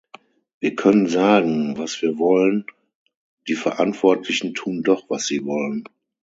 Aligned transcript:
Wir 0.59 0.75
können 0.75 1.05
sagen, 1.09 1.77
was 1.77 2.01
wir 2.01 2.17
wollen 2.17 2.65
die 3.47 3.53
Verantwortlichen 3.53 4.55
tun 4.55 4.81
doch, 4.81 5.03
was 5.11 5.27
sie 5.27 5.45
wollen. 5.45 5.83